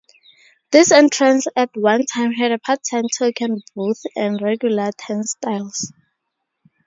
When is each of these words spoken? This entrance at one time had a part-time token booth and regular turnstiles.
This 0.71 0.91
entrance 0.91 1.45
at 1.55 1.69
one 1.77 2.07
time 2.07 2.31
had 2.31 2.51
a 2.51 2.57
part-time 2.57 3.03
token 3.19 3.61
booth 3.75 4.01
and 4.15 4.41
regular 4.41 4.89
turnstiles. 4.93 5.93